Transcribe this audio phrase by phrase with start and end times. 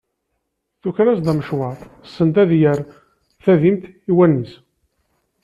[0.81, 1.77] Tuker-as-d amecwar
[2.13, 2.79] send ad yerr
[3.43, 4.53] tadimt i wallen-is.